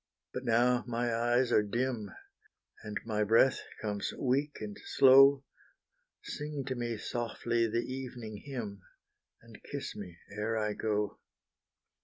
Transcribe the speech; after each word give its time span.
But 0.33 0.45
now 0.45 0.83
my 0.87 1.13
eyes 1.13 1.51
are 1.51 1.61
dim, 1.61 2.09
And 2.81 2.99
my 3.05 3.23
breath 3.23 3.59
comes 3.83 4.11
weak 4.17 4.57
and 4.59 4.75
slow, 4.83 5.43
Sing 6.23 6.65
to 6.65 6.73
me 6.73 6.97
softly 6.97 7.67
the 7.67 7.85
evening 7.85 8.37
hymn, 8.43 8.81
And 9.43 9.61
kiss 9.61 9.95
me 9.95 10.17
ere 10.35 10.57
I 10.57 10.73
go. 10.73 11.19